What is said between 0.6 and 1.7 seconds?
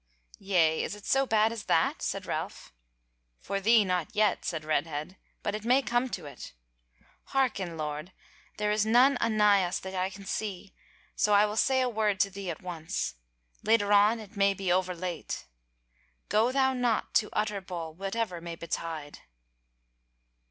is it so bad as